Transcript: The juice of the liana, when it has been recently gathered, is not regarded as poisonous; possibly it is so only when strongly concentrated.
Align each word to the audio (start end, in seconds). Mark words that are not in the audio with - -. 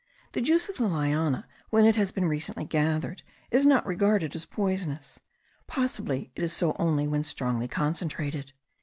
The 0.31 0.41
juice 0.41 0.67
of 0.67 0.77
the 0.77 0.87
liana, 0.87 1.47
when 1.69 1.85
it 1.85 1.95
has 1.95 2.11
been 2.11 2.27
recently 2.27 2.65
gathered, 2.65 3.21
is 3.51 3.67
not 3.67 3.85
regarded 3.85 4.33
as 4.35 4.45
poisonous; 4.47 5.19
possibly 5.67 6.31
it 6.35 6.41
is 6.41 6.51
so 6.53 6.75
only 6.79 7.07
when 7.07 7.23
strongly 7.23 7.67
concentrated. 7.67 8.51